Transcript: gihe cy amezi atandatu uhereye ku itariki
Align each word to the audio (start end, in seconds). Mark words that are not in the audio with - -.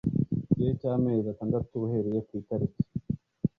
gihe 0.55 0.71
cy 0.79 0.87
amezi 0.93 1.27
atandatu 1.29 1.71
uhereye 1.85 2.19
ku 2.27 2.31
itariki 2.41 2.81